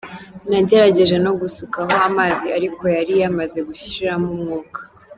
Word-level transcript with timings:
Nagerageje 0.49 1.15
no 1.25 1.31
gusukaho 1.41 1.93
amazi 2.07 2.47
ariko 2.57 2.83
yari 2.95 3.13
yamaze 3.21 3.59
gushiramo 3.67 4.27
umwuka. 4.35 4.79